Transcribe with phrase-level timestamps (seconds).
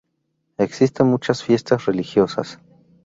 [0.57, 2.57] Existe muchas fiestas religiosas.